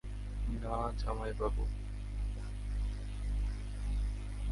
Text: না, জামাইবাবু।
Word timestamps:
না, 0.61 0.75
জামাইবাবু। 0.97 1.63